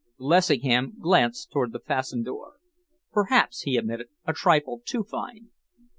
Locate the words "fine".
5.03-5.51